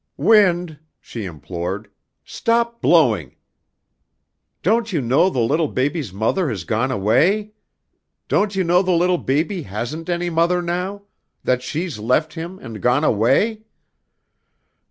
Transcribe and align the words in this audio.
"Wind," 0.17 0.79
she 0.99 1.25
implored. 1.25 1.87
"Stop 2.25 2.81
blowing. 2.81 3.35
Don't 4.63 4.91
you 4.91 4.99
know 4.99 5.29
the 5.29 5.37
little 5.37 5.67
baby's 5.67 6.11
mother 6.11 6.49
has 6.49 6.63
gone 6.63 6.89
away? 6.89 7.51
Don't 8.27 8.55
you 8.55 8.63
know 8.63 8.81
the 8.81 8.89
little 8.93 9.19
baby 9.19 9.61
hasn't 9.61 10.09
any 10.09 10.31
mother 10.31 10.63
now; 10.63 11.03
that 11.43 11.61
she's 11.61 11.99
left 11.99 12.33
him 12.33 12.57
and 12.57 12.81
gone 12.81 13.03
away?" 13.03 13.61